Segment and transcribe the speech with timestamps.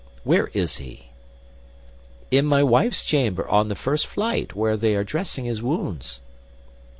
[0.23, 1.09] Where is he?"
[2.31, 6.19] "In my wife's chamber, on the first flight, where they are dressing his wounds."